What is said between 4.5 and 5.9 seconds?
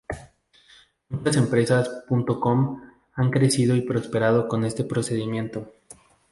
este procedimiento.